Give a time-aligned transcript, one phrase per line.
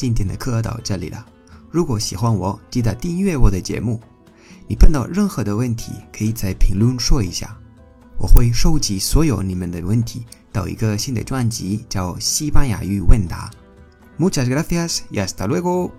[0.00, 1.26] 今天的课到这里了。
[1.70, 4.00] 如果喜欢我，记得订阅我的节目。
[4.66, 7.54] 你碰到任何的问题，可以在评论说一下，
[8.16, 13.50] 我会收集所有你们的问题到一个新的专辑，叫《西班牙语问答》。
[14.32, 15.90] Muchas gracias，y hasta luego。